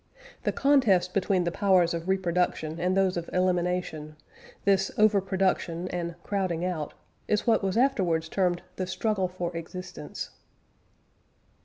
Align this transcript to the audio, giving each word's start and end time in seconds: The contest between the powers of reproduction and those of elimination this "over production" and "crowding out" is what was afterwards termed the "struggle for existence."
The 0.45 0.51
contest 0.51 1.13
between 1.13 1.43
the 1.43 1.51
powers 1.51 1.93
of 1.93 2.09
reproduction 2.09 2.79
and 2.79 2.97
those 2.97 3.17
of 3.17 3.29
elimination 3.31 4.15
this 4.65 4.89
"over 4.97 5.21
production" 5.21 5.87
and 5.89 6.15
"crowding 6.23 6.65
out" 6.65 6.95
is 7.27 7.45
what 7.45 7.61
was 7.63 7.77
afterwards 7.77 8.27
termed 8.27 8.63
the 8.77 8.87
"struggle 8.87 9.27
for 9.27 9.55
existence." 9.55 10.31